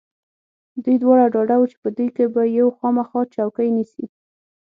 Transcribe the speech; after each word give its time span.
دوی 0.83 0.97
دواړه 1.03 1.25
ډاډه 1.33 1.55
و 1.57 1.63
چې 1.71 1.77
په 1.83 1.89
دوی 1.95 2.07
کې 2.15 2.25
به 2.33 2.41
یو 2.59 2.67
خامخا 2.77 3.21
چوکۍ 3.35 3.69
نیسي. 3.75 4.05